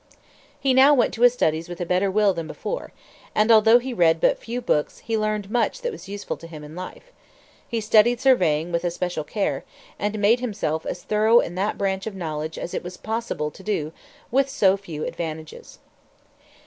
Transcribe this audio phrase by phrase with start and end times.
[0.59, 2.91] He now went to his studies with a better will than before;
[3.35, 6.63] and although he read but few books he learned much that was useful to him
[6.63, 7.11] in life.
[7.67, 9.63] He studied surveying with especial care,
[9.99, 13.61] and made himself as thorough in that branch of knowledge as it was possible to
[13.61, 13.91] do
[14.31, 15.77] with so few advantages.